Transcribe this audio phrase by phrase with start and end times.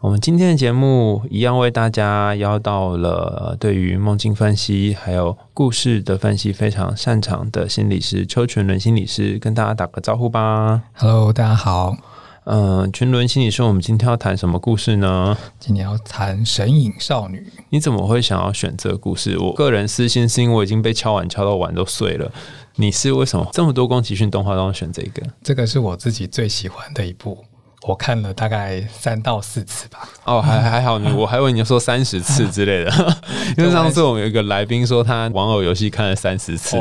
[0.00, 10.82] 我们今天的节目一样为大家邀到了对于梦境分析还有故事的分析非常擅长的心理师邱全伦心理师，跟大家打个招呼吧。
[10.94, 11.96] Hello，大家好，
[12.44, 15.36] 嗯、全伦心理师，我们今天要谈什么故事呢？
[15.58, 17.44] 今天要谈神隐少女。
[17.70, 19.36] 你怎么会想要选这个故事？
[19.36, 22.30] 我个人私心是因为我已经被敲碗敲到碗都碎了。
[22.76, 25.26] 你是为什么这么多宫崎骏动画当中选这个？
[25.42, 27.44] 这个是我自己最喜欢的一部，
[27.88, 30.06] 我看了大概三到四次吧。
[30.24, 33.16] 哦，还还好你，我还以为你说三十次之类的，
[33.56, 36.76] 因为上次我们有一个来宾说他玩偶游戏看了三十次，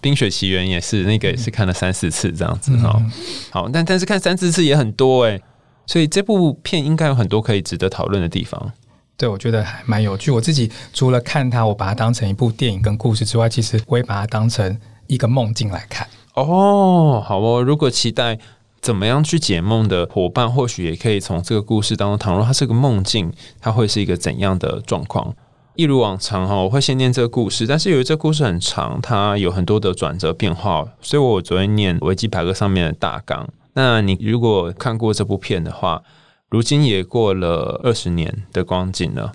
[0.00, 3.12] 冰雪奇缘也是那个也是看了三四次这样子哈、嗯
[3.52, 5.40] 好，但但是看三四次也很多哎、
[5.86, 8.72] 所以这部片应该有很多可以值得讨论的地方。
[9.16, 10.32] 对，我觉得还蛮有趣。
[10.32, 16.08] 我自己除了看它，我把它当成一部电影跟故事之外，其实我也把它当成一个梦境来看。
[16.34, 18.38] 哦，好哦，如果期待
[18.80, 25.34] 怎么样去解梦的伙伴，或许也可以从这个故事当中，倘若它是个梦境，它会是一个怎样的状况？
[25.76, 33.48] 一如往常哈，我会先念这个故事，但是由于这故事很长，它有很多的转折变化，所以我昨天念维基百科上面的大纲。
[33.74, 36.02] 那你如果看过这部片的话，
[36.48, 39.32] 如今也过了二十年的光景了。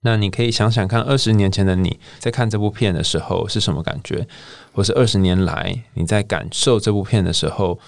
[0.00, 4.26] 那你可以想想看，二十年前的你在看这部片的时候是什么感觉，
[4.72, 7.78] 或是二十年来你在感受这部片的时候，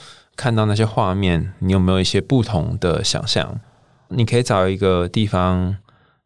[0.41, 3.61] 看到那些画面，你有没有一些不同的想象？
[4.09, 5.77] 你可以找一个地方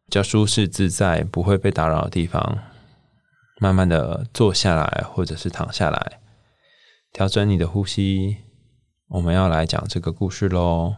[0.05, 2.59] 比较舒适自在、不会被打扰的地方，
[3.59, 6.21] 慢慢的坐下来，或者是躺下来，
[7.11, 8.37] 调整你的呼吸。
[9.09, 10.95] 我们要来讲这个故事喽。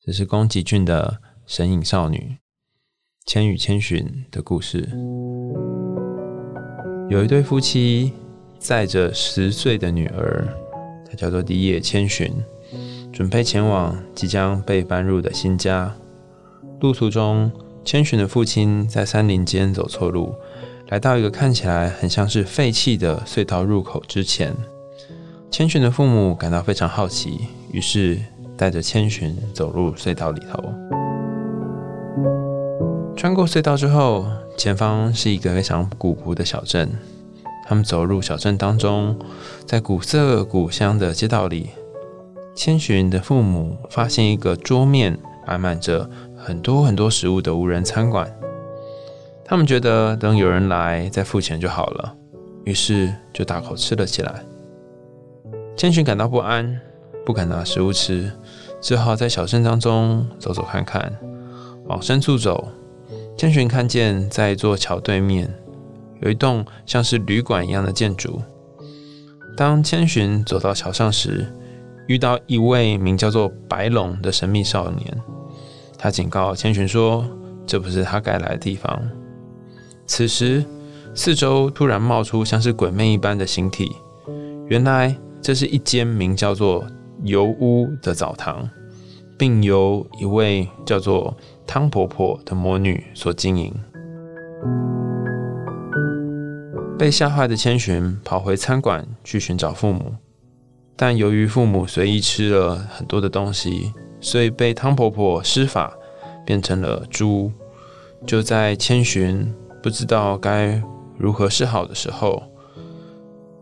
[0.00, 1.18] 这是宫崎骏的
[1.52, 2.16] 《神隐少女》。
[3.26, 4.88] 《千与千寻》的故事，
[7.08, 8.12] 有一对夫妻
[8.60, 10.46] 载着十岁的女儿，
[11.10, 12.32] 她叫做第叶千寻，
[13.12, 15.92] 准备前往即将被搬入的新家。
[16.80, 17.50] 路途中，
[17.84, 20.32] 千寻的父亲在山林间走错路，
[20.88, 24.54] 来到一个看起来很像是废弃的隧道入口之前。
[25.50, 28.16] 千寻的父母感到非常好奇，于是
[28.56, 30.62] 带着千寻走入隧道里头。
[33.16, 34.24] 穿过隧道之后，
[34.56, 36.88] 前方是一个非常古朴的小镇。
[37.70, 39.16] 他们走入小镇当中，
[39.64, 41.70] 在古色古香的街道里，
[42.52, 45.16] 千寻的父母发现一个桌面
[45.46, 48.28] 摆满着很多很多食物的无人餐馆。
[49.44, 52.12] 他们觉得等有人来再付钱就好了，
[52.64, 54.42] 于是就大口吃了起来。
[55.76, 56.76] 千寻感到不安，
[57.24, 58.32] 不敢拿食物吃，
[58.80, 61.16] 只好在小镇当中走走看看。
[61.86, 62.66] 往深处走，
[63.36, 65.48] 千寻看见在一座桥对面
[66.20, 68.40] 有一栋像是旅馆一样的建筑。
[69.56, 71.46] 当千寻走到桥上时，
[72.06, 75.22] 遇到一位名叫做白龙的神秘少年。
[75.98, 77.26] 他警告千寻说
[77.66, 79.02] ：“这不是他该来的地方。”
[80.06, 80.64] 此时，
[81.14, 83.92] 四周突然冒出像是鬼魅一般的形体。
[84.66, 86.86] 原来，这是一间名叫做
[87.22, 88.68] 油屋的澡堂，
[89.36, 93.74] 并由一位叫做汤婆婆的魔女所经营。
[97.00, 100.14] 被吓坏的千寻跑回餐馆去寻找父母，
[100.96, 103.90] 但由于父母随意吃了很多的东西，
[104.20, 105.96] 所以被汤婆婆施法
[106.44, 107.50] 变成了猪。
[108.26, 109.50] 就在千寻
[109.82, 110.78] 不知道该
[111.16, 112.42] 如何是好的时候，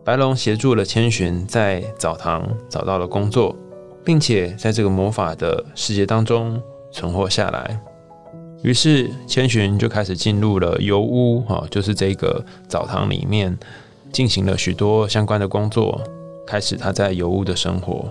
[0.03, 3.55] 白龙协助了千寻在澡堂找到了工作，
[4.03, 6.61] 并且在这个魔法的世界当中
[6.91, 7.79] 存活下来。
[8.61, 13.57] 于是千寻就开始进入了油屋，哈，就是这个澡堂里面
[14.11, 16.01] 进行了许多相关的工作，
[16.45, 18.05] 开始他在油屋的生活。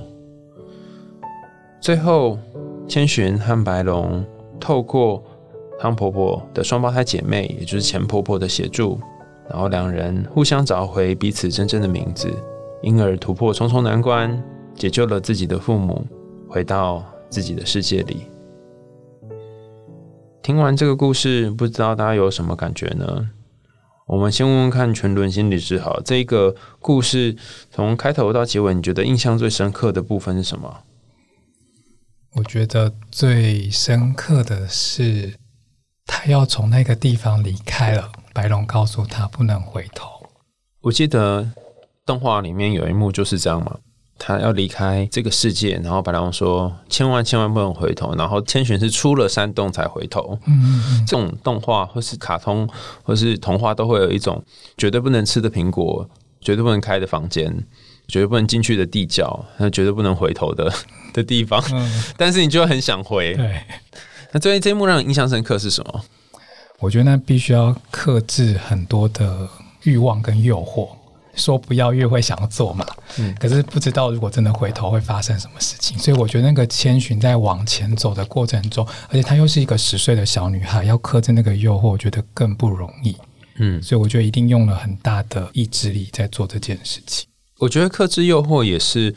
[1.80, 2.39] 最后，
[2.89, 4.24] 千寻和白龙
[4.59, 5.22] 透过
[5.78, 8.98] 汤婆婆的双胞胎姐妹，也就是钱婆婆的协助，
[9.51, 12.33] 然后两人互相找回彼此真正的名字，
[12.83, 14.42] 因而突破重重难关，
[14.74, 16.03] 解救了自己的父母，
[16.48, 18.22] 回到自己的世界里。
[20.48, 23.28] 听完这个故事，不知道大家有什么感觉呢？
[24.06, 27.36] 我们先问问看全伦心理师好，这个故事
[27.71, 30.84] 从开头到结尾，你觉得印象最深刻的部分是什么？
[32.36, 35.34] 我觉得最深刻的是，
[36.06, 40.09] 他要从那个地方离开了，白龙告诉他不能回头。
[40.80, 41.47] 我记得
[42.06, 43.80] 动画里面有一幕就是这样嘛，
[44.18, 50.38] 他要离开这个世界，然后白狼说千万千万不能回头，然后千寻是出了山洞才回头。
[50.47, 52.68] 嗯嗯嗯，这种动画或是卡通
[53.03, 54.42] 或是童话都会有一种
[54.76, 56.09] 绝对不能吃的苹果，
[56.41, 57.47] 绝对不能开的房间，
[58.09, 60.72] 绝对不能进去的地窖，那绝对不能回头的
[61.15, 61.62] 的地方。
[61.72, 63.34] 嗯但是你就会很想回。
[63.34, 63.62] 对，
[64.32, 66.03] 那最近这一幕让你印象深刻是什么？
[66.80, 69.48] 我觉得那必须要克制很多的
[69.84, 70.88] 欲望跟诱惑。
[71.39, 72.85] 说不要越会想要做嘛，
[73.19, 83.17] 嗯可是不知道如果真的回头会发生什么事情，所以我觉得那个千寻在往前走的过程中，而且她又是一个十岁的小女孩，要克制那个诱惑，我觉得更不容易。
[83.61, 87.27] 嗯，所以我觉得一定用了很大的意志力在做这件事情。
[87.59, 89.13] 我觉得克制诱惑也是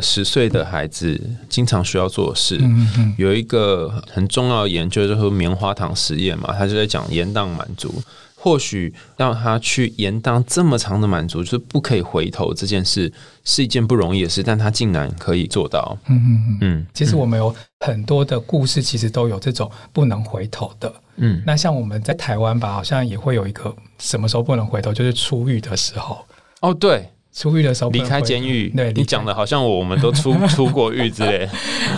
[0.00, 1.18] 十岁的孩子
[1.48, 2.58] 经常需要做的事。
[2.60, 8.02] 嗯嗯嗯，有一个很重要的研究就是棉花糖实验嘛，他就在讲延宕满足。
[8.46, 13.12] 或许让他去延宕这么长的满足，就是不可以回头这件事，
[13.42, 15.98] 是一件不容易的事，但他竟然可以做到。
[16.06, 16.58] 嗯嗯嗯。
[16.60, 20.94] 嗯其实我们有很多的故事，其实都有这种不能回头的。
[21.16, 26.24] 嗯，那像我们在台湾吧，好像也会有一个什么时候不能回头，就是出狱的时候。
[26.60, 31.46] 哦，对，出狱的时候离开监狱，对，你讲的好像我们都出 出过狱之类。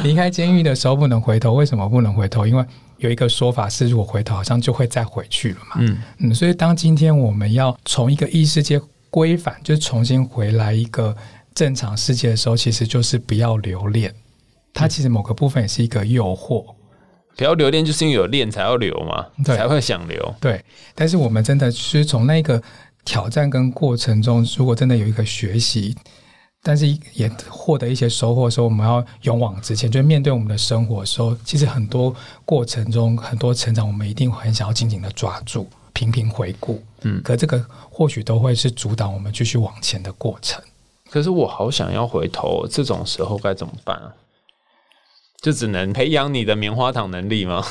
[0.03, 2.45] 离开监狱的时候不能回头，为什么不能回头？
[2.45, 2.65] 因为
[2.97, 5.77] 有一个说法是，如果回头，好像就会再回去了嘛。
[5.79, 8.81] 嗯嗯，所以当今天我们要从一个异世界
[9.11, 11.17] 规范，就是重新回来一个
[11.55, 14.13] 正常世界的时候，其实就是不要留恋。
[14.75, 16.65] 它其实某个部分也是一个诱惑，
[17.37, 20.35] 不要留恋，就是因为有恋才要留嘛，才会想留。
[20.41, 20.61] 对。
[20.97, 22.61] 但是我们真的是从那个
[23.09, 25.97] 挑战跟过程中，如果真的有一个学习，
[26.63, 32.15] 但是也获得一些收获的时候，我们要勇往直前，就面对我们的生活的时候，其实很多
[32.45, 36.83] 过程中很多成长，我们一定会很想要紧紧的抓住，频频回顾。
[37.01, 40.63] 嗯可这个或许都会是阻挡我们继续往前的过程。
[41.09, 44.13] 可是我好想要回头，这种时候该怎么办啊？
[45.41, 47.65] 就只能培养你的棉花糖能力吗？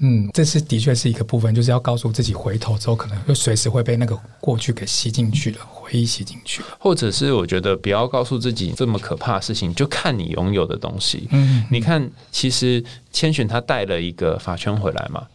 [0.00, 6.68] 嗯，这是的确是一个部分，就是要告诉自己，回头之后可能就随时会被那个过去给吸进去了，回忆吸进去了。
[6.78, 11.26] 或者是我觉得不要告诉自己这么可怕的事情，就看你拥有的东西。
[11.32, 15.26] 嗯，你看，其实千寻他带了一个法圈回来嘛，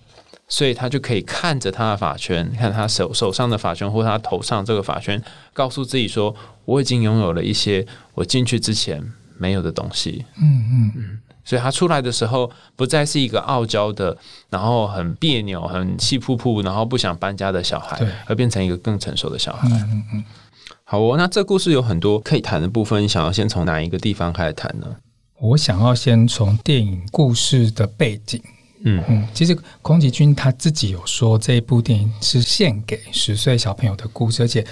[0.48, 5.22] 所以他就可以看着他的法圈，看他手手上的法圈或他头上这个法圈，
[5.52, 6.34] 告诉自己说，
[6.64, 9.04] 我已经拥有了一些我进去之前
[9.38, 10.24] 没有的东西。
[10.42, 14.18] 嗯嗯嗯所以他出来的时候，不再是一个傲娇的，
[14.50, 19.68] 然后很别扭、很气扑扑，然后不想搬家的小孩对，而变成一个更成熟的小孩。
[19.70, 20.24] 嗯嗯嗯。
[20.86, 24.88] 好哦，那这故事有很多可以谈的部分，你想要先从哪一个地方开始谈呢？
[25.40, 28.42] 我想要先从电影故事的背景，
[28.86, 34.66] 嗯嗯，其实宫崎骏他自己有说，这一部电影是献给十岁小朋友的故事，而且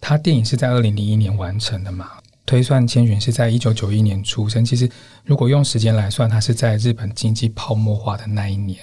[0.00, 2.10] 他电影是在二零零一年完成的嘛。
[2.46, 4.88] 推算千寻是在一九九一年出生，其实
[5.24, 8.78] 如果用时间来算，他是在日本经济泡沫化的那一年，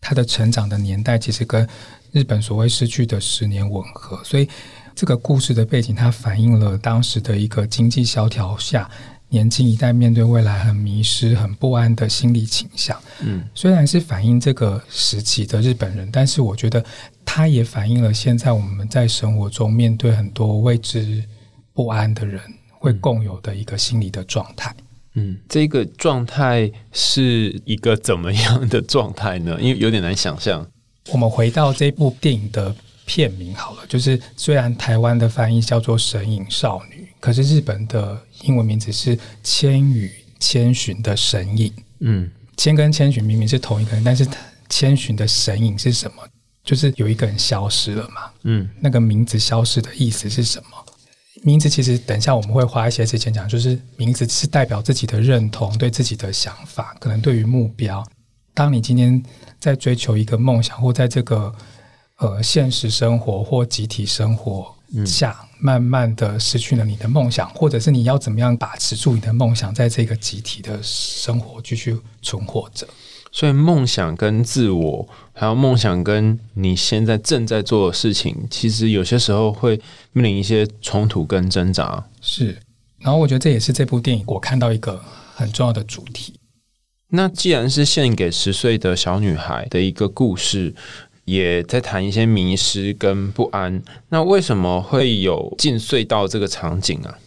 [0.00, 1.68] 他的成长的年代其实跟
[2.12, 4.48] 日本所谓失去的十年吻合，所以
[4.94, 8.88] 这个故事的背景，它反映了当时的一个经济萧条下，
[9.28, 12.98] 年轻一代面对未来很迷失、很不安的心理倾向。
[13.20, 16.84] 嗯虽然是反映这个时期的日本人，但是我觉得
[17.24, 21.24] 它也反映了现在我们在生活中面对很多未知
[21.72, 22.40] 不安的人
[22.80, 24.74] 会共有的一个心理的状态。
[25.14, 29.58] 嗯，这个状态是一个怎么样的状态呢？
[29.60, 30.66] 因为有点难想象。
[31.12, 41.72] 我们回到这部电影的片名好了，就是虽然台湾的翻译叫做《神隐少女》，可是日本的英文名字是《千与千寻》的神隐。
[41.98, 44.26] 嗯千跟千寻明明是同一个人，但是
[44.68, 46.22] 千寻的神隐是什么？
[46.62, 48.30] 就是有一个人消失了嘛。
[48.44, 50.79] 嗯那个名字消失的意思是什么？
[51.42, 58.06] 名字其实等一下我们会花一些时间讲，就是名字是代表自己的认同、对自己的想法，可能对于目标。
[58.52, 59.22] 当你今天
[59.58, 61.54] 在追求一个梦想，或在这个
[62.18, 64.74] 呃现实生活或集体生活
[65.06, 72.88] 下，慢慢的失去了你的梦想，或者是你要怎么样把持住你的梦想，在这个集体的生活继续存活着。
[73.32, 79.80] 所以梦想跟自我，还有梦想跟你现在正在做的事情，其实有些时候会
[80.12, 82.04] 面临一些冲突跟挣扎。
[82.20, 82.58] 是，
[82.98, 85.00] 然后我觉得这也是这部电影我看到一个
[85.34, 86.34] 很重要的主题。
[87.12, 90.74] 那既然是献给十岁的小女孩的一个故事，
[91.30, 97.18] 也在谈一些迷失跟不安，那为什么会有进隧道这个场景啊？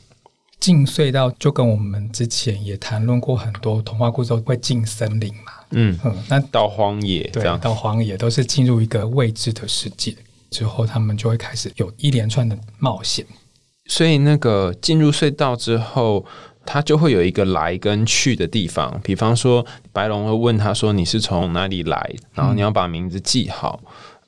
[0.59, 10.13] 进隧道就跟我们之前也谈论过很多童话故事都会进森林嘛，嗯，嗯，那到荒野这对样，到荒野都是进入一个未知的世界
[10.49, 13.25] 之后，他们就会开始有一连串的冒险。
[13.85, 16.25] 所以那个进入隧道之后，
[16.65, 18.99] 他就会有一个来跟去的地方。
[19.03, 23.79] 比方说，白龙会问他说：“你是从哪里来？”然后你要把名字记好。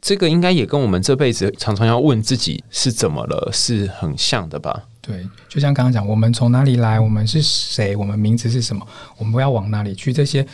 [0.01, 4.83] 这个应该也跟我们这辈子常常要问自己是怎么了是很像的吧？
[5.01, 8.85] 对，就像刚刚讲，我们从哪里来，我们是谁，我们名字是什么，
[9.17, 10.45] 我们要往哪里去，这些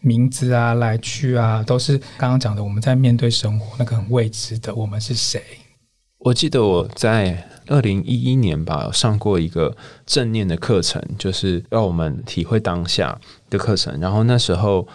[0.00, 2.62] 名字啊、来去啊，都是刚刚讲的。
[2.62, 5.42] 我们在面对生活那个很未知的，我们是谁？
[6.20, 14.00] 我记得我在二零一一年吧，上过一个正念的课程，就是让我们体会当下的课程。
[14.00, 14.86] 然后那时候。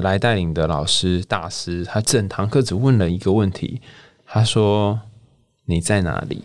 [0.00, 3.82] 来带领的老师大师，他整堂课只问了一个问题，
[4.24, 4.98] 他说
[5.68, 6.44] ：“你在哪里？”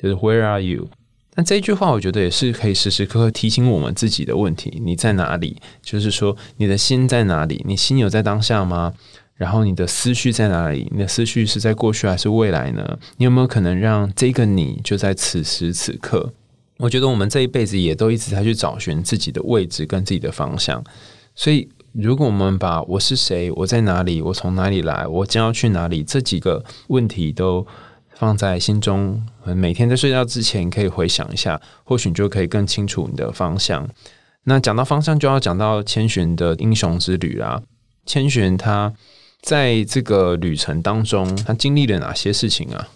[0.00, 0.88] 就是 “Where are you？”
[1.34, 5.56] 那这句话，我觉得也是可以时时刻刻提醒我们自己的问题：你在哪里？
[5.82, 7.64] 就是说，你的心在哪里？
[7.66, 8.94] 你心有在当下吗？
[9.38, 10.86] 然后你的思绪在哪里？
[10.90, 12.98] 你的思绪是在过去还是未来呢？
[13.16, 16.34] 你有没有可能让这个你就在此时此刻？
[16.76, 20.84] 我觉得我们这一辈子也都一直在去找寻自己的位置跟自己的方向，
[21.34, 21.70] 所以。
[21.94, 27.66] 如果我们把我是谁、我在哪里、我从哪里来、我将要去哪里这几个问题都
[28.14, 29.26] 放在心中，
[29.56, 33.88] 每天在睡觉之前可以回想一下，或许你就可以更清楚你的方向。
[34.44, 37.62] 那讲到方向，就要讲到千寻的英雄之旅啦。
[38.04, 38.92] 千寻他
[39.42, 42.88] 在这个旅程当中，他经历了哪些事情啊？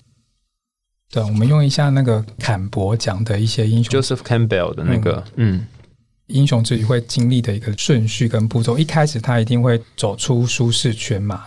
[1.10, 5.66] 对，我们用一下那个坎伯讲的一些英雄，Joseph Campbell 的那个，嗯。
[6.28, 11.44] 英雄自己会经历的一个顺序跟步骤，一开始他一定会走出舒适圈嘛，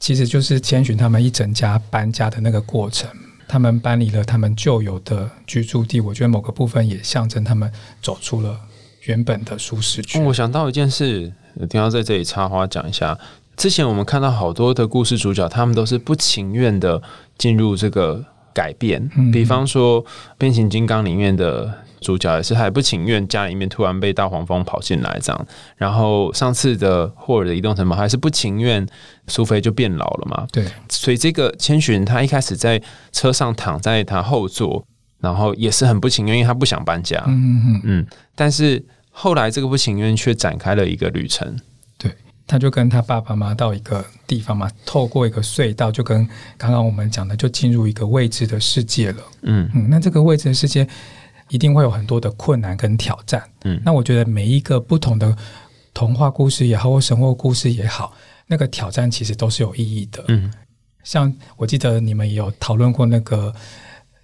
[0.00, 3.08] 其实就是千寻他们一整家搬家的那个过程，
[3.46, 7.70] 他们搬离了他们旧有的居住地，我觉得某个部分也象征他们
[8.02, 8.58] 走出了
[9.02, 10.24] 原本的舒适圈。
[10.24, 13.16] 我想到一件事，一定要在这里插花讲一下。
[13.56, 17.02] 之前我们看到好多的故事主角，他们都是不情愿的
[17.38, 20.04] 进入这个改变，比方说
[20.38, 21.84] 变形金刚里面的。
[22.00, 25.46] 主角也是还不情愿，家里面突然被大黄蜂跑进来这样。
[25.78, 28.86] 然后上次的霍尔的移动城堡还是不情愿，
[29.26, 30.46] 苏菲就变老了嘛。
[30.52, 32.78] 对，所以这个千寻他一开始在
[33.10, 34.84] 车上躺在他后座，
[35.20, 37.24] 然后也是很不情愿，因为他不想搬家。
[37.26, 38.06] 嗯嗯嗯。
[38.34, 41.56] 但是后来这个不情愿却展开了一个旅程。
[42.46, 49.22] 对，他就跟他爸爸妈妈到一个地方嘛，透过一个隧道，就跟刚刚我们讲的，就进入一个未知的世界了。
[49.42, 50.86] 嗯嗯，那这个未知的世界。
[51.50, 55.36] 一定会有很多的困难跟挑战，嗯，那我觉得每一个不同的
[55.92, 58.14] 童话故事也好，或神话故事也好，
[58.46, 60.50] 那个挑战其实都是有意义的，嗯，
[61.04, 63.52] 像我记得你们也有讨论过那个《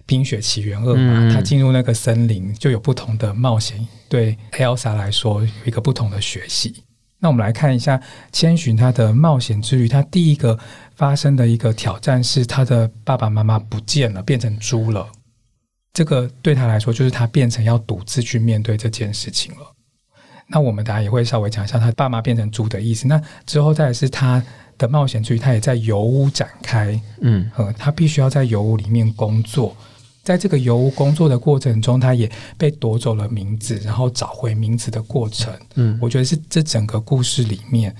[0.07, 6.83] 冰雪奇缘二》嘛，他进入那个森林就有不同的冒险，对 Elsa 来说有一个不同的学习。
[7.23, 8.01] 那我们来看一下
[8.31, 10.57] 千寻他的冒险之旅，他第一个
[10.95, 15.07] 发生的一个挑战是他的爸爸妈妈不见了，变成猪了。
[15.93, 19.59] 这个对他来说，就是他变成要独自去面对这件事情了。
[20.47, 23.07] 那我们大家也会稍微讲一下他爸妈变成猪的意思。
[23.07, 24.43] 那之后再是他
[24.77, 26.99] 的冒险之旅，他也在油屋展开。
[27.21, 29.77] 嗯，呃，他必须要在油屋里面工作，
[30.23, 35.51] 在这个油污工作的过程中，他也被夺走了名字，然后找回名字的过程。
[35.75, 37.95] 嗯，我觉得是这整个故事里面，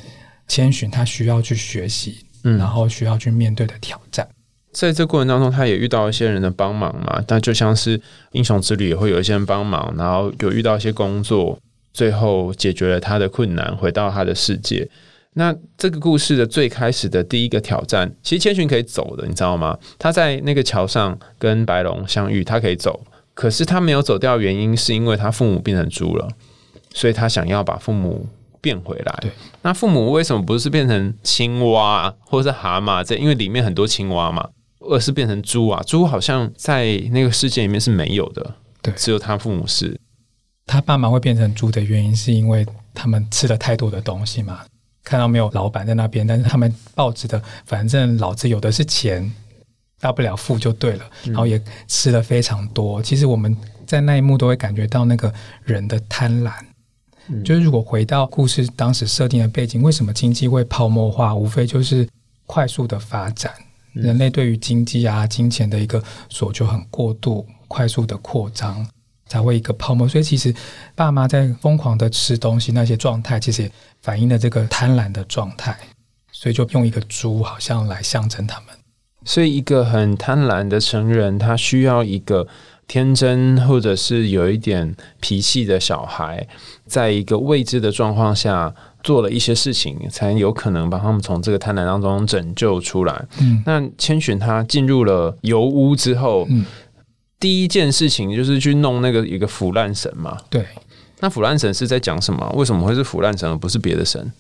[0.48, 4.28] 千寻他需要去学习，嗯然后需要去面对的挑战。
[4.72, 7.22] 在这过程当中，他也遇到一些人的帮忙嘛。
[7.28, 8.00] 但就像是
[8.32, 11.60] 英雄之旅，也会有一些人帮忙，然后有遇到一些工作，
[11.92, 14.88] 最后解决了他的困难，回到他的世界。
[15.34, 19.78] 那这个故事的最开始的第一个挑战，其实千寻可以走的，你知道吗？
[19.98, 23.02] 他在那个桥上跟白龙相遇，他可以走，
[23.34, 26.28] 可是他没有走掉，原因是因为他父母变成猪了，
[26.94, 28.28] 所以他想要把父母
[28.60, 29.18] 变回来。
[29.22, 33.04] 对，那父母为什么不是变成青蛙或者是蛤蟆？
[33.04, 34.50] 这因为里面很多青蛙嘛。
[34.84, 35.80] 而是变成猪啊！
[35.86, 39.96] 猪好像在那个世界里面是没有的，对，只有他父母是。
[40.66, 44.62] 他爸妈会变成猪的原因，是因为他们吃了太多的东西嘛？
[45.04, 49.32] 看到没有，老板在那边，但是他们抱着的，反正老子有的是钱，
[50.00, 51.06] 大不了付就对了。
[51.26, 53.02] 然后也吃了非常多。
[53.02, 53.56] 其实我们
[53.86, 56.52] 在那一幕都会感觉到那个人的贪婪。
[57.46, 61.34] 就是如果回到故事当时设定的背景，为什么经济会泡沫化？
[61.34, 62.08] 无非就是
[62.46, 63.54] 快速的发展。
[63.94, 68.86] 人类对于经济啊、金钱的一个索求很过度、快速的扩张，
[69.32, 70.06] 才会一个泡沫。
[70.06, 70.54] 所以其实
[70.94, 73.72] 爸妈在疯狂的吃东西那些状态，其实也
[74.02, 75.78] 反映了这个贪婪的状态。
[76.34, 78.76] 所以就用一个猪好像来象征他们。
[79.24, 82.46] 所以一个很贪婪的成人，他需要一个
[82.88, 86.48] 天真或者是有一点脾气的小孩，
[86.86, 88.76] 在一个未知的状况下。
[89.04, 93.26] 做了一些事情，才有可能把他们从这个贪婪当中拯救出来。
[93.40, 96.64] 嗯，那千寻他进入了油屋之后，嗯，
[97.42, 100.38] 第一件事情就是去弄那个一个腐烂神嘛。
[100.48, 100.64] 对，
[101.20, 102.48] 那腐烂神是在讲什么？
[102.56, 104.32] 为什么会是腐烂神而不是别的神？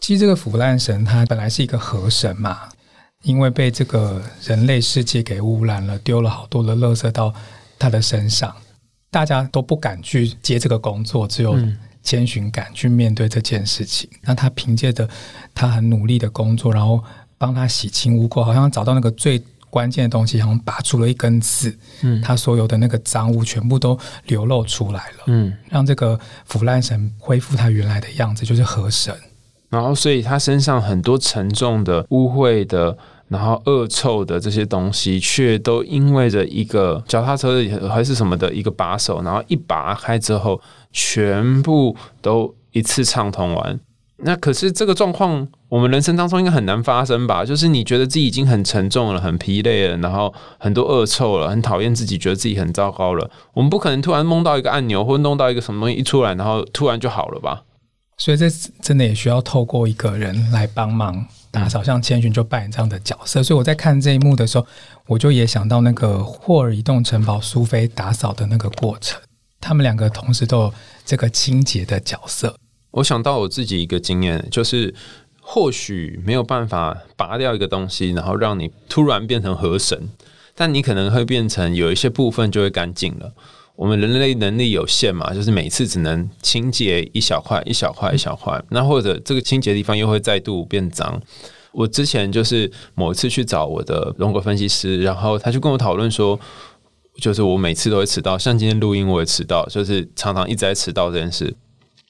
[0.00, 2.60] 其实这个腐烂神他本来是一个河神嘛，
[3.24, 7.34] 因为被这个人类世界给污染了，丢了好多的垃圾到
[7.76, 8.54] 他的身上，
[9.10, 11.58] 大家都不敢去接这个工作，只有
[12.04, 14.08] 千寻敢去面对这件事情。
[14.22, 15.08] 那他凭借着
[15.52, 17.02] 他很努力的工作，然后
[17.36, 19.42] 帮他洗清污垢，好像找到那个最。
[19.76, 29.14] 关键的东西，好像拔出了一根刺，嗯，他所有的那个脏物全部都流露出来了，嗯，让这个腐烂神恢复他原来的样子，就是河神。
[29.68, 32.96] 然后，所以他身上很多沉重的、污秽的，
[33.28, 40.58] 然后恶臭的这些东西，却都因为着一个脚踏车还是什么的一个把手，然后一拔开之后，
[40.90, 43.78] 全部都一次畅通完。
[44.18, 47.44] 那可是这个状况，我们人生当中应该很难发生吧？
[47.44, 53.30] 就是你觉得自己已经很沉重了，很疲累了，然后很多恶臭了，很讨厌自己，觉得自己很糟糕了。
[53.52, 57.64] 我们不可能突然梦到一个按钮，或弄到一个什么东西一出来，然后突然就好了吧？
[58.16, 58.48] 所以这
[58.80, 63.42] 真的也需要透过一个人来帮忙打扫，像千寻就扮演这样的角色。
[63.42, 64.66] 所以我在看这一幕的时候，
[65.08, 69.20] 我就也想到那个霍尔移动城堡苏菲打扫的那个过程，
[69.60, 72.56] 他们两个同时都有这个清洁的角色。
[72.96, 74.94] 我想到我自己一个经验，就是
[75.42, 80.08] 或许没有办法拔掉一个东西，然后让你突然变成河神，
[80.54, 83.34] 但你可能会变成有一些部分就会干净了。
[83.74, 91.20] 我们人类能力有限嘛，就是每次只能清洁一小块、一小块、一小块，那或者这个清洁地方又会再度变脏。
[91.72, 96.40] 我之前就是某次去找我的人格分析师，然后他就跟我讨论说，
[97.20, 101.54] 就是我每次都会迟到，像今天录音我也迟到，就是常常一直在迟到这件事。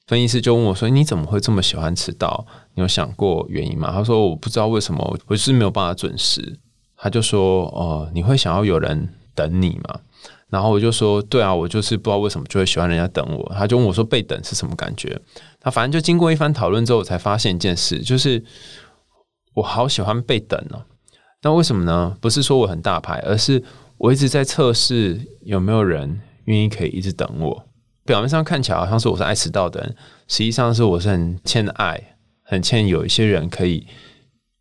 [0.07, 2.47] 分析师就问我说：“你怎么会这么喜欢迟到？
[2.75, 6.59] 你有想过原因吗？”他说：“我不知道为什么，我就是没有办法准时。”
[6.97, 10.01] 他就说：“哦，你会想要有人等你吗？”
[10.49, 15.21] 然后我就说：“对啊，我就是不知道为什么就会喜欢人家等我。”他就问我说：“被等是什么感觉？”
[15.61, 18.43] 他反正就经过一番讨论之后，我才发现一件事，就是
[19.55, 20.85] 我好喜欢被等哦。
[21.43, 22.17] 那为什么呢？
[22.21, 23.61] 不是说我很大牌，而是
[23.99, 27.66] 我一直在测试有没有人愿意可以一直等我。
[28.07, 29.97] 表面上看起来好像是我是爱迟到的人，
[30.29, 32.01] 实际上是我是很欠爱，
[32.43, 33.87] 很欠有一些人可以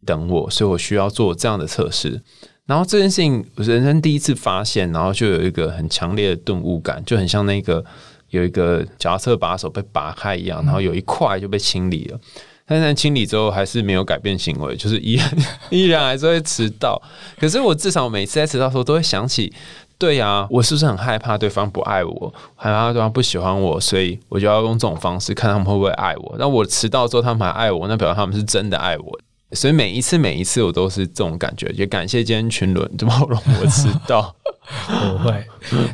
[0.05, 2.21] 等我，所以我需要做这样的测试。
[2.65, 7.85] 然后这件事情我人生第一次发现，然后就有一个很强烈的顿悟感，就很像那个
[8.29, 12.19] 有一个脚踏车把手被拔开一样，然后有一块就被清理了。
[12.67, 15.19] 但是清理之后还是没有改变行为，就是依
[15.69, 16.99] 依然还是会迟到。
[17.39, 19.53] 可是我至少每次在迟到的时候都会想起。
[19.97, 26.35] 对呀，我是不是很害怕对方不爱我，害怕对方不喜欢我，所以我就要用这种方式看他们会不会爱我。
[26.37, 29.19] 那我迟到之后，他们还爱我，那表示他们是真的爱我。
[29.51, 34.35] 所以每一次每一次我都是这种感觉，也感谢今天群伦这么容我迟到。
[34.89, 35.45] 不会，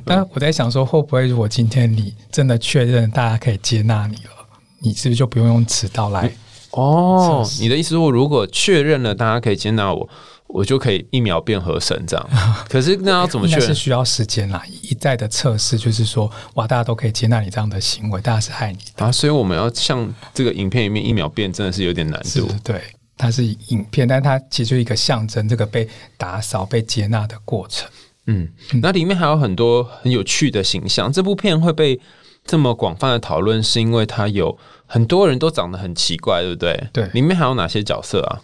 [0.05, 4.31] 但我在想说，会不会如果今天你真的确认大家可以接纳你了，
[4.79, 6.31] 你是不是就不用用迟到来？
[6.71, 10.09] 哦，你的意思是，我如果确认了大家可以接纳我。
[10.53, 12.29] 我就可以一秒变河神这样，
[12.69, 13.59] 可是那要怎么去？
[13.59, 22.47] 是需要时间啦，一再的测试，就是说，哇，大家都可以接纳你这样的行为，大家是爱你啊，所以我们要像这个影片里面一秒变，真的是有点难度。
[22.63, 22.81] 对，
[23.17, 25.87] 它是影片，但它其实一个象征这个被
[26.17, 27.89] 打扫、被接纳的过程。
[28.27, 28.47] 嗯，
[28.81, 31.11] 那里面还有很多很有趣的形象。
[31.11, 31.99] 这部片会被
[32.45, 36.87] 这么广泛的讨论，是因为它有很多人都长得很奇怪，对不对？
[36.93, 38.41] 对，里面还有哪些角色啊？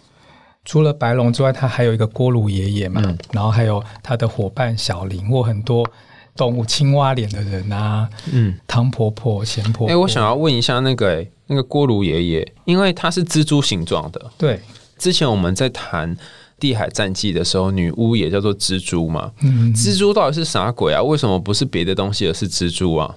[0.68, 3.00] 除了白龙之外，他还有一个锅炉爷爷嘛，
[3.32, 5.82] 然后还有他的伙伴小林或很多
[6.36, 9.88] 动物青蛙脸的人啊，嗯，汤婆婆、钱婆婆。
[9.88, 14.30] 哎，我想要问一下那个那个锅炉爷爷，因为他是蜘蛛形状的。
[14.36, 14.60] 对，
[14.98, 16.14] 之前我们在谈
[16.60, 19.32] 《地海战记》的时候，女巫也叫做蜘蛛嘛。
[19.40, 21.02] 嗯，蜘蛛到底是啥鬼啊？
[21.02, 23.16] 为什么不是别的东西，而是蜘蛛啊？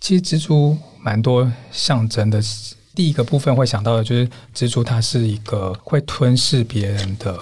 [0.00, 2.42] 其实蜘蛛蛮多象征的。
[2.96, 7.38] 第一个部分会想到的就是蜘蛛，它是一个会吞噬别人的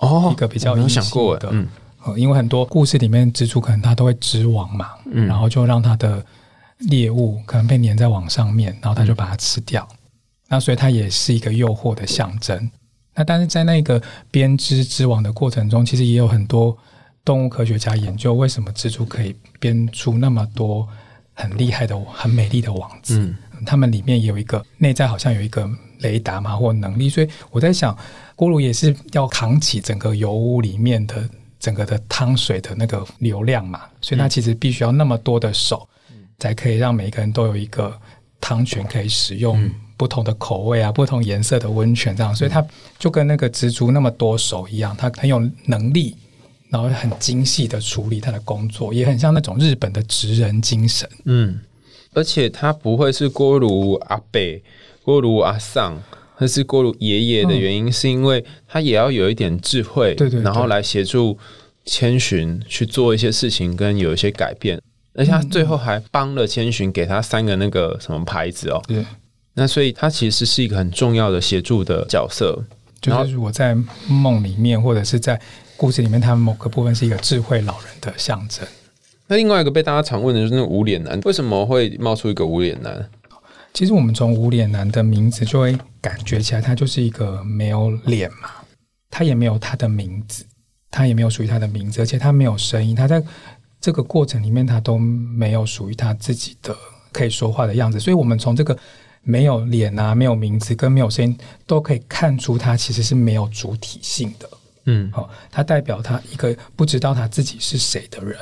[0.00, 1.66] 哦，一个比较有想过的，嗯，
[2.14, 6.22] 因为很多故事里面蜘蛛可能它都会织网嘛，嗯，然后就让它的
[6.90, 9.88] 猎物可能被粘在网上面，然后它就把它吃掉，
[10.46, 12.70] 那所以它也是一个诱惑的象征。
[13.14, 16.76] 那但是在那个编织织网的过程中，其实也有很多
[17.24, 20.86] 动物科学家研究，为什么蜘蛛可以编出那么多
[21.34, 23.34] 很厉害的、很美丽的网子。
[23.64, 25.68] 他们里面有一个内在，好像有一个
[26.00, 27.96] 雷达嘛，或能力，所以我在想，
[28.36, 35.88] 锅炉也是要扛起整个油污里面的整个的汤水的那个流量嘛，所以它其实必须要那么多的手，
[36.38, 37.92] 才可以让每个人都有一个
[38.40, 42.64] 汤泉可以使用，不同的口味啊，不同颜色的温泉这样，所以它
[42.98, 46.16] 就跟那个蜘蛛那么多手一样，它很有能力，
[46.70, 51.58] 然后很精细的处理它的工作，也很像那种日本的职人精神，嗯。
[52.18, 54.40] 而且他不会是锅炉阿伯、
[55.04, 55.96] 锅炉阿桑，
[56.38, 61.38] 那是锅炉爷爷的原因，是因为他也要有一点智慧，对对对然后来协助
[61.84, 64.80] 千寻去做一些事情，跟有一些改变。
[65.14, 68.82] 而且他最后还帮了千寻，给他三个那个什么牌子哦。
[68.88, 69.06] 对，
[69.54, 72.60] 那所以他其实是一个很重要的协助的角色。
[73.00, 73.76] 就是如果在
[74.08, 75.40] 梦里面或者是在
[75.76, 78.66] 故事里面，他们某个部分是一个智慧老人的象征。
[79.28, 83.08] 那另外一个被大家常问的就是那个无脸男，为什么会冒出一个无脸男？
[83.74, 88.50] 其实我们从无脸男的名字就会感觉起来，他就是一个没有脸嘛，
[89.10, 90.44] 他也没有他的名字，
[90.90, 93.22] 他也没有属于他的名字，而且他没有声音，他在
[93.80, 96.74] 这个过程里面他都没有属于他自己的
[97.12, 98.76] 可以说话的样子，所以我们从这个
[99.22, 104.48] 没有脸啊、没有名字跟没有声音，都可以看出他其实是没有主体性的。
[104.86, 108.36] 嗯，好、他代表他一个不知道他自己是谁的人。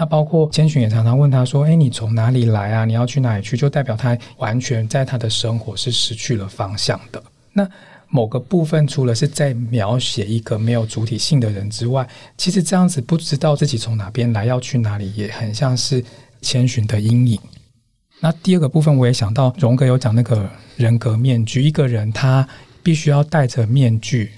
[0.00, 2.86] 那包括千寻也常常问他说：“诶，你从哪里来啊？
[2.86, 7.22] 你要去哪里去？”就代表他完全在他的生活是失去了方向的。
[7.52, 7.68] 那
[8.08, 12.08] 某个部分除了是在描写一个没有主体性的人之外，
[12.38, 16.02] 其实这样子不知道自己从哪边来，要去哪里，也很像是
[16.40, 17.38] 千寻的阴影。
[18.20, 22.48] 那第二个部分，我也想到荣格有讲那个人格面具，一个人他
[22.82, 24.32] 必须要戴着面具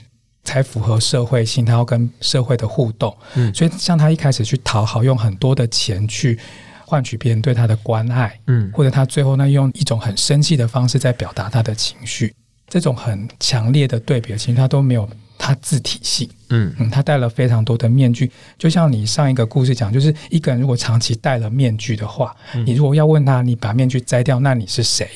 [0.44, 3.16] 才符合社会性，他要跟社会的互动。
[3.34, 6.38] 嗯所以像他一开始去讨好，用很多的钱去
[6.84, 12.34] 换取别人对他的关爱，嗯或者他最后呢用一种很生气的方式在表达他的情绪，
[12.68, 16.28] 这种很强烈的对比的情绪，他都没有他自体性。
[16.50, 25.08] 嗯嗯，他戴了非常多的面具，就像你上一个故事讲，就是一个人如果长期戴了面具的话，嗯你如果要问他，你把面具摘掉，那你是谁？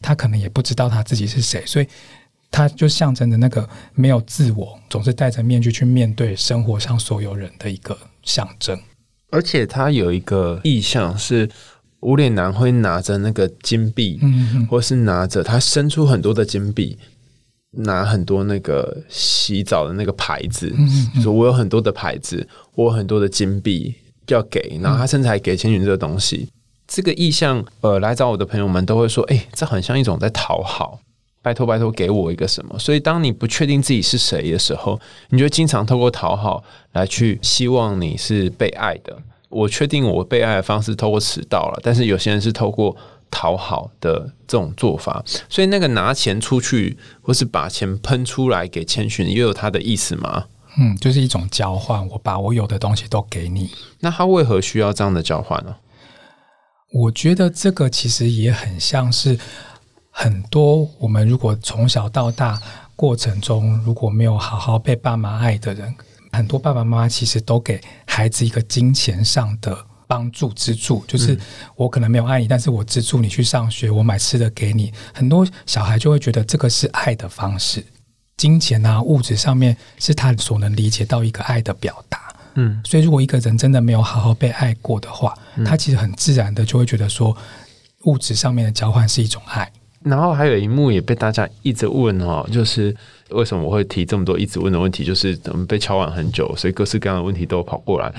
[0.00, 1.86] 他可能也不知道他自己是谁，所以
[2.52, 8.78] 他就象征着那个没有自我，总是戴着面具去面对生活上所有人的一个象征。
[9.30, 11.48] 而且他有一个意象是
[12.00, 16.98] 无脸男会拿着那个金币，嗯嗯或是拿着他伸出很多的金币，
[17.70, 23.94] 拿很多那个洗澡的那个牌子，嗯嗯说我有很多的牌子，我有很多的金币
[24.26, 26.50] 要给，然后他甚至还给千寻这个东西。
[26.86, 31.00] 这个意向，呃，来找我的朋友们都会说，哎、这很像一种在讨好。
[31.42, 32.78] 拜托拜托，给我一个什么？
[32.78, 34.98] 所以，当你不确定自己是谁的时候，
[35.30, 39.18] 你就经常透过讨好来去希望你是被爱的。
[39.48, 42.96] 我确定我被爱的方式透过迟到了，但是有些人是透过
[43.30, 50.44] 讨好的这种做法，所以那个拿钱出去或是把钱喷出来给千寻，又有他的意思吗？
[50.78, 53.70] 嗯，就是一种交换，我把我有的东西都给你。
[54.00, 55.76] 那他为何需要这样的交换呢？
[56.94, 59.38] 我觉得这个其实也很像是
[60.14, 62.60] 很多我们如果从小到大
[62.94, 65.92] 过程中如果没有好好被爸妈爱的人，
[66.30, 71.36] 很多爸爸妈妈其实都给孩子一个金钱上的帮助资助，就是
[71.74, 74.92] 我可能没有爱你，但是我资助你去上学，我买吃的给你。
[75.14, 77.84] 很多小孩就会觉得这个是爱的方式，
[78.36, 82.20] 金钱啊物质上面是他所能理解到一个爱的表达。
[82.54, 87.34] 嗯，所以，如果一个人真的没有好好被爱过的话，他其实很自然的就会觉得说，
[88.04, 89.72] 物质上面的交换是一种爱。
[90.04, 92.94] 然后还有一幕也被大家一直问哦，就是
[93.30, 95.04] 为什么我会提这么多一直问的问题？
[95.04, 98.12] 就是我们被敲完很久，所以各式各样的问题都跑过来。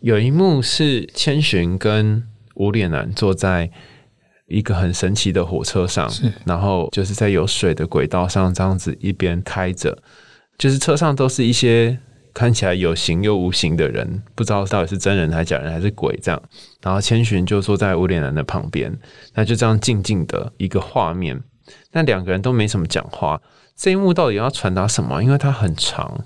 [0.00, 2.22] 有一幕是千寻跟
[2.54, 3.70] 无脸男坐在
[4.46, 6.10] 一个很神奇的火车上，
[6.44, 9.96] 然后就是在有水的轨道上这样子一边开着，
[10.56, 11.98] 就是车上都是一些
[12.38, 16.40] 看起来有形又无形的人，不知道到底是真人还是假人还是鬼这样。
[16.80, 18.96] 然后千寻就坐在无脸男的旁边，
[19.34, 21.42] 那就这样静静的一个画面，
[21.90, 23.42] 那两个人都没什么讲话。
[23.74, 25.20] 这一幕到底要传达什么？
[25.20, 26.24] 因为它很长，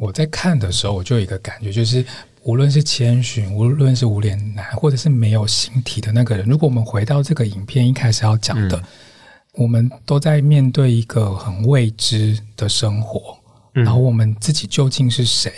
[0.00, 2.04] 我在看的时候，我就有一个感觉，就是
[2.42, 8.82] 无论是千寻，无论是无脸男，或者是没有形体的那个人，如果我们回到这个影片一开始要讲的，
[9.54, 13.35] 我们都在面对一个很未知的生活，
[13.84, 15.52] 然后我们自己究竟是谁？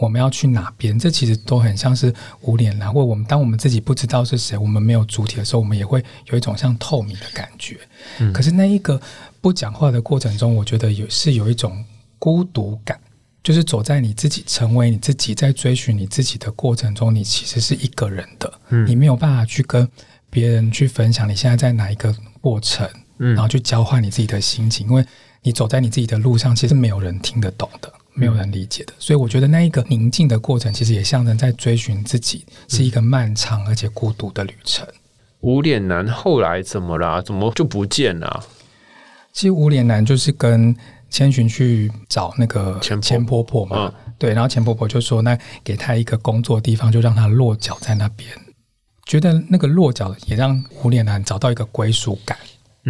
[0.00, 0.96] 我们要去哪边？
[0.96, 7.76] 这其实都很像是无脸男，或者我们当我们自己不知道是谁，我们没有主体的时候，我们也会有一种像透明的感觉。
[8.32, 9.00] 可是那一个
[9.40, 11.84] 不讲话的过程中，我觉得有是有一种
[12.16, 12.96] 孤独感，
[13.42, 18.52] 就是走在你自己成为你自己，在追寻你自己的过程中，你其实是一个人的，
[18.86, 19.88] 你没有办法去跟
[20.30, 25.04] 别人去分享你现在在哪一个过程，嗯然后去交换你自己的心情，因为
[25.42, 27.92] 你走在你自己的路上，其实没有人听得懂的。
[28.14, 34.84] 没有人理解的，所以我觉得那一个宁静的过程，其实也象征在追寻自己，是一个漫长而且孤独的旅程。
[35.38, 37.22] 无脸男后来怎么啦？
[37.22, 38.44] 怎么就不见了？
[39.32, 40.74] 其实无脸男就是跟
[41.08, 48.28] 千寻去找那个钱婆钱婆婆嘛，嗯对，然后钱婆婆就说，那给他一个工作地方，就让他落脚在那边，
[49.06, 52.36] 觉得那个落脚也让无脸男找到一个归属感，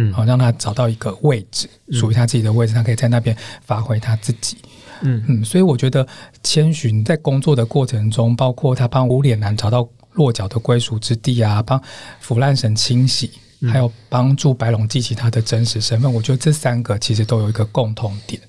[0.01, 4.57] 嗯好、让他找到一个位置，属于他自己的位置，他可以在那边发挥他自己。
[5.01, 6.07] 嗯嗯，所以我觉得
[6.41, 11.81] 千寻在工作的过程中，包括他帮无脸男找到落脚的归属之地啊，帮
[12.19, 13.31] 腐烂神清洗，
[13.71, 18.41] 还有帮助白龙记起他的真实身份，我觉得这三个其实都有一个共同点，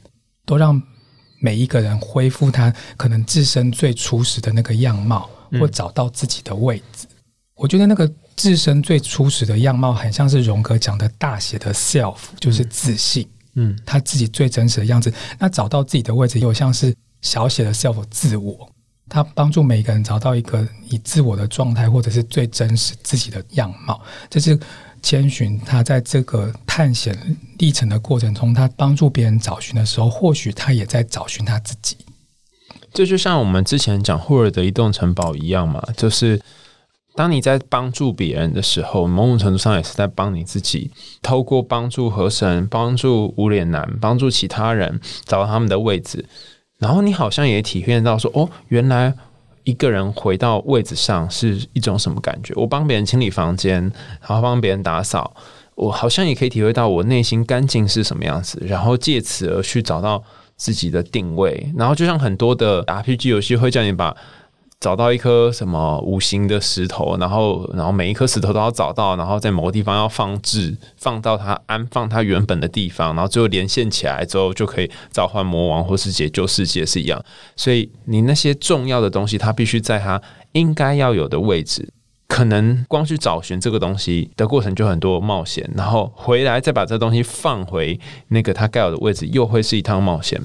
[0.44, 0.80] 都让
[1.40, 7.06] 每一个人恢复他可能自身最初始的那个样貌，或找到自己的位置。
[7.54, 13.28] 我觉得那个自身最初始的样貌，很像是荣格讲的大写的 self，就是自信。
[13.54, 15.12] 嗯他自己最真实的样子。
[15.38, 18.70] 那找到自己的位置，又像是小写的 self 自我，
[19.08, 24.00] 他帮助每个人找到一个以自我的状态，或者是最真实自己的样貌。
[24.30, 24.58] 这是
[25.02, 31.96] 千寻他在这个探险历程的过程中，他帮助别人找寻的时候，或许他也在找寻他自己。
[32.94, 36.40] 这就像我们之前讲霍尔的移动城堡一样嘛，就是
[37.20, 40.90] 当你在帮助别人的时候，某种程度上也是在帮你自己。
[41.20, 46.24] 透过帮助河神、帮助无脸男、帮助其他人找到他们的位置，
[46.78, 49.12] 然后你好像也体验到说，哦，原来
[49.64, 52.54] 一个人回到位置上是一种什么感觉？
[52.56, 53.82] 我帮别人清理房间，
[54.22, 55.34] 然后帮别人打扫，
[55.74, 60.24] 我好像也可以体会到我内心干净是什么样子，然后借此而去找到
[60.56, 61.70] 自己的定位。
[61.76, 64.16] 然后就像很多的 RPG 游戏会叫你把
[64.80, 77.22] 找到一颗什么五行的石头，然后然后每一颗石头都要找到，然后在某个地方要放置，放到它安放它原本的地方，然后最后连线起来之后就可以召唤魔王或是解救世界是一样。
[77.56, 80.20] 所以你那些重要的东西，它必须在它
[80.52, 81.92] 应该要有的位置。
[82.26, 90.40] 可能光去找寻这个东西的过程就很多冒险，然后回来再把这东西放回那个它该有的位置，又会是一趟冒险。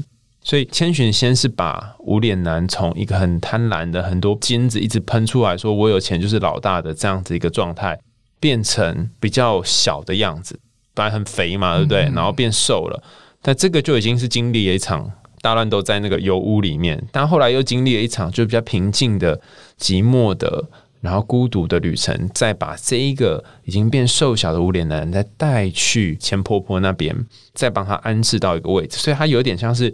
[0.45, 7.99] 所以千寻先是把无脸男从一个很贪婪的很多金子一直喷出来说我有钱就是老大的这样子一个状态，
[8.39, 10.59] 变成比较小的样子，
[10.93, 12.01] 本来很肥嘛，对不对？
[12.13, 13.03] 然后变瘦了，
[13.41, 19.41] 但这个就已经是经历了一场大乱斗在那个油屋里面，但后来又经历了一场就比较平静的、
[19.79, 20.65] 寂寞的。
[21.01, 27.15] 然后孤独的旅程，再把这一个已经变瘦小的无脸男再带去钱婆婆那边，
[27.53, 29.93] 再帮他安置到一个位置，所以他有点像是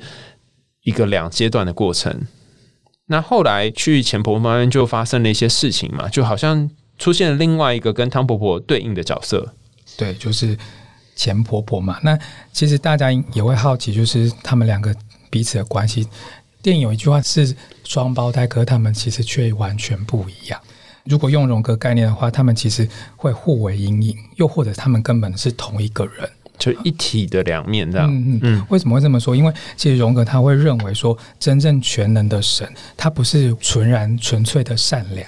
[0.84, 2.26] 一个两阶段的过程。
[3.08, 9.54] 那后来去钱婆婆那边就发生了一些事情嘛，就好像出现了另外一个跟汤婆婆对应的角色。
[9.98, 10.58] 对，就是
[11.16, 12.00] 钱婆婆嘛。
[12.04, 12.18] 那
[12.54, 14.96] 其实大家也会好奇，就是他们两个
[15.30, 16.08] 彼此的关系。
[16.62, 20.62] 电影有一句话是双胞胎，可是他们其实却完全不一样。
[21.04, 26.30] 如果用荣格概念的话，他们其实会互为阴影，又或者他们根本是同一个人。
[26.62, 28.08] 就一体的两面这样。
[28.08, 29.36] 嗯嗯嗯，为什么会这么说？
[29.36, 35.28] 因为其实荣格他会认为说，真正全能的神，他不是纯然纯粹的善良，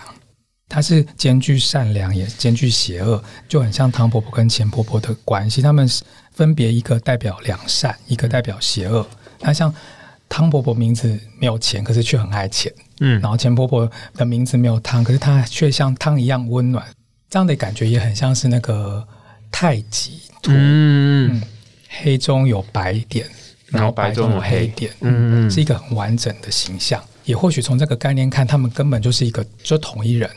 [0.69, 5.89] 他是兼具善良也兼具邪恶，就很像汤婆婆跟钱婆婆的关系，他们
[6.31, 9.03] 分别一个代表良善，一个代表邪恶。
[9.41, 9.73] 那像
[10.29, 13.19] 汤婆婆名字没有钱，可是却很爱钱，嗯。
[13.19, 16.85] 然后钱婆婆的名字没有汤，可是她却像汤一样温暖，
[17.27, 19.05] 这样的感觉也很像是那个
[19.51, 20.51] 太极图。
[20.55, 21.41] 嗯
[21.95, 23.25] 黑中有白点，
[23.67, 26.99] 然后白中有黑点，嗯嗯是一个很完整的形象。
[27.23, 30.29] 也或许从这个概念看，他们根本就是一个就同一人。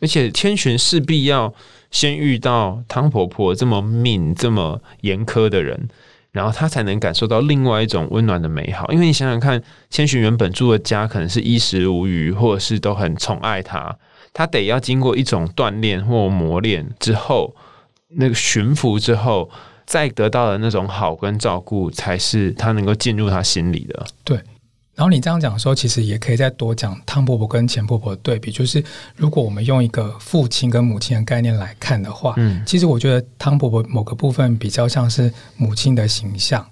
[0.00, 1.54] 而且千寻势必要
[1.92, 5.88] 先遇到汤婆婆这么命、这么严苛的人，
[6.32, 8.90] 然后他才能感受到另外一种温暖的美好。
[8.90, 13.96] 因为你想想看，千寻原本住的家可能是衣食无余，或者是都很宠爱他，
[14.32, 17.54] 他得要经过一种锻炼或磨练之后，
[18.16, 19.48] 那个驯服之后，
[19.86, 24.06] 再得到的那种好跟照顾，才是他能够进入他心里的。
[24.24, 24.40] 对。
[24.94, 28.52] 然后你这样讲的时候，其实也可以再多讲汤婆婆跟钱婆婆的对比。
[28.52, 28.84] 就是
[29.16, 36.64] 如果我们用一个父亲跟母亲的概念来看的话，嗯其实我觉得汤婆婆某个部分比较像是母亲的形象，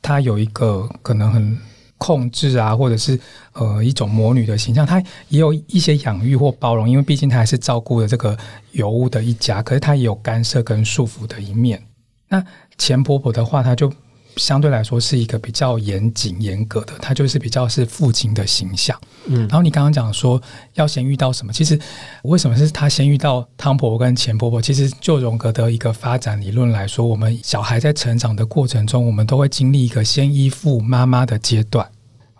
[0.00, 1.58] 她有一个可能很
[1.98, 3.18] 控制啊，或者是
[3.52, 8.36] 呃一种魔女的形象，她也有一些养育或包容，因为毕竟她还是照顾了这个
[8.72, 11.82] 尤物的一家，可是她也有干涉跟束缚的一面。
[12.28, 12.44] 那
[12.76, 13.92] 钱婆婆的话，她就
[14.36, 18.98] 相对来说是一个比较严谨、严格的，他就是比较是父亲的形象。
[19.28, 20.40] 嗯然后你刚刚讲说
[20.74, 21.78] 要先遇到什么，其实
[22.22, 24.62] 为什么是他先遇到汤婆婆跟钱婆婆？
[24.62, 31.88] 其实就荣格的一个发展理论来说，我们小孩在成长的过程中，我们都会经历一个先依附妈妈的阶段。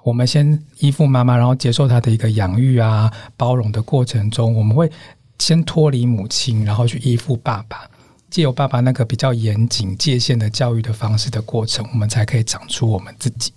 [0.04, 4.88] 我们先依附妈妈，然后接受她的一个养育啊、包容的过程中，我们会
[5.40, 7.90] 先脱离母亲，然后去依附爸爸。
[8.30, 13.52] 借由爸爸那个比较严谨界限的教育的方式的过程，我们才可以长出我们自己。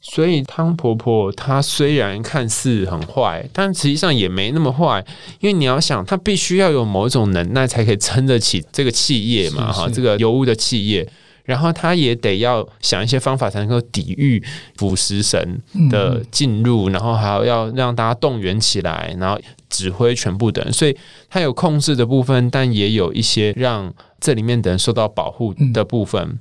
[0.00, 5.04] 所以汤婆婆她虽然看似很坏，但实际上也没那么坏，
[5.40, 11.08] 因为你要想，她必须要有某种能耐才可以撑得起这个企业嘛，哈，这个油污的企业。
[11.44, 14.42] 然后他也得要想一些方法才能够抵御
[14.76, 20.72] 腐蚀神的进入，然后还要要让大家动员起来，然后指挥全部的人。
[20.72, 20.96] 所以
[21.28, 26.38] 他有控制的部分，但也有一些让这里面的人受到保护的部分。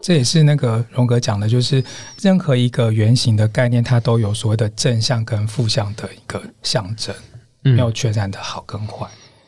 [0.00, 1.82] 这也是那个荣格讲的，就是
[2.22, 7.14] 任何一个原型的概念，它都有所谓的正向跟负向的一个象征，
[7.62, 9.06] 没有全然的好跟坏。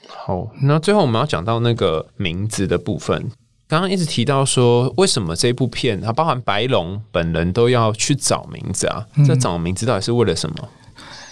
[0.09, 3.31] 好，那最后我们要讲到那个名字的部分。
[3.71, 9.07] 刚刚一直提到说，为什么这部片它包含白龙本人都要去找名字啊？
[9.25, 10.69] 这找名字到底是为了什么？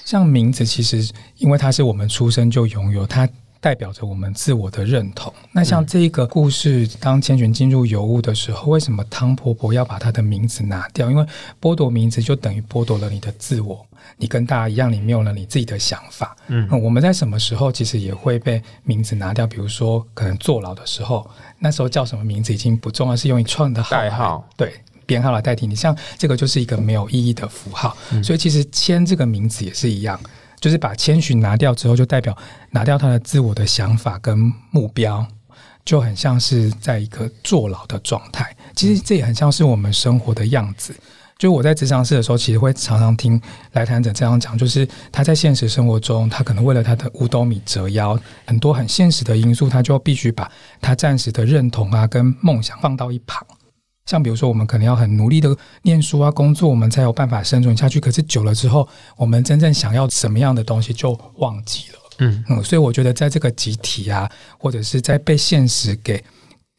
[0.04, 3.28] 像名字，其实因为它是我们出生就拥有，它
[3.60, 5.32] 代表着我们自我的认同。
[5.52, 11.10] 那像这个故事，当千寻进入油屋的时候，为什么汤婆婆要把她的名字拿掉？
[11.10, 11.24] 因为
[11.60, 13.84] 剥夺名字就等于剥夺了你的自我。
[14.16, 16.36] 你跟大家一样，你没有了你自己的想法。
[16.46, 19.46] 嗯，我们在什么时候其实也会被名字拿掉？
[19.46, 24.72] 比如说，可能坐牢的时候，那时候叫什么名字已经不重要，是用一串的代号，对
[25.04, 25.74] 编号来代替你。
[25.74, 30.18] 像这个就是一个没有意义的符号，所以其实签这个名字也是一样，
[30.60, 32.36] 就是把千寻拿掉之后，就代表
[32.70, 35.26] 拿掉他的自我的想法跟目标，
[35.84, 38.54] 就很像是在一个坐牢的状态。
[38.74, 40.94] 其实这也很像是我们生活的样子。
[41.38, 43.40] 就我在职场室的时候，其实会常常听
[43.70, 53.46] 来谈者这样讲，就是他在现实生活中，他可能为了他的五斗米折腰，很多很现实的因素，他就必须把他暂时的认同啊跟梦想放到一旁。
[54.08, 58.00] 像比如说，我们可能要很努力的念书啊、工作，我们才有办法生存下去。
[58.00, 61.98] 可是久了之后，我们真正想要什么样的东西就忘记了。
[62.20, 66.24] 嗯嗯，所以我觉得在这个集体啊，或者是在被现实给。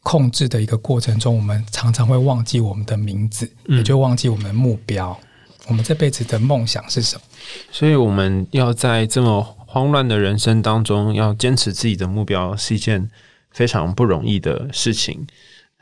[0.02, 5.14] 控制的一个过程中，我们常常会忘记我们的名字，也就忘记我们的目标。
[5.66, 7.22] 我们这辈子的梦想是什么？
[7.70, 13.10] 所以我们要在这么慌乱的人生当中，要坚持自己的目标，是一件
[13.50, 15.26] 非常不容易的事情。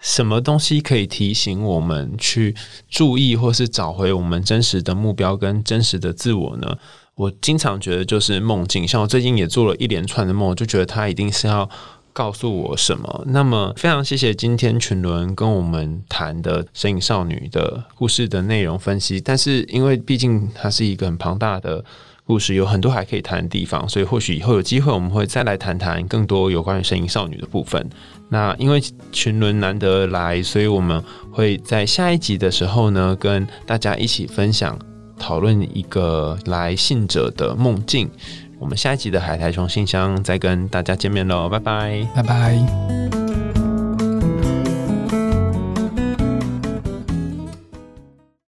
[0.01, 2.55] 什么东西可以提醒我们去
[2.89, 6.77] 注意，或是找回我们真实的目标跟真实的自我呢？
[7.15, 11.69] 我经常觉得就是梦境，像我最近也做了一连串的梦，就觉得它一定是要。
[12.11, 13.25] 告诉我什么？
[13.29, 19.21] 那么非常谢谢今天群伦跟我们谈的《神隐少女》的故事的内容分析。
[19.21, 21.85] 但是因为毕竟它是一个很庞大的
[22.29, 27.89] 故事，有很多还可以谈的地方，所以或许以后有机会我们会再来谈谈更多有关于《神隐少女》的部分。
[28.29, 28.79] 那因为
[29.11, 34.79] 群伦难得来，所以我们会在下一集的时候呢，跟大家一起分享
[35.19, 38.11] 讨论一个来信者的梦境。
[38.59, 43.18] 我们下一集的海苔熊信箱再跟大家见面喽，拜拜，拜拜。